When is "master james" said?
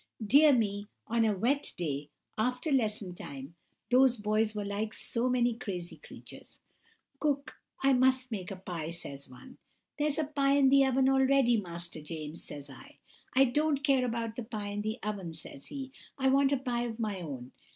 11.55-12.43